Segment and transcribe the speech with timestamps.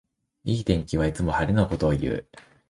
[0.45, 2.27] いい天気はいつも晴れのことをいう